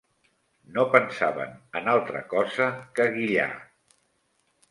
No 0.77 0.85
pensaven 0.93 1.51
en 1.81 1.91
altra 1.93 2.23
cosa 2.33 2.69
que 3.01 3.07
guillar. 3.19 3.51